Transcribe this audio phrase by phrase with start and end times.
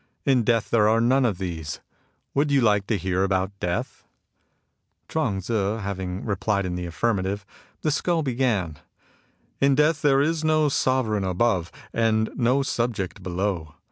[0.25, 1.79] In death there are none of these.
[2.33, 4.03] Would you like to hear about death?"
[5.07, 7.45] Chuang Tzu having replied in the affirmative,
[7.83, 8.77] the skull began:'^
[9.59, 13.75] In death there is no sovereign above, and no subject below.